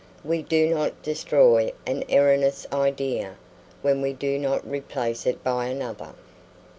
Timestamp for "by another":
5.43-6.13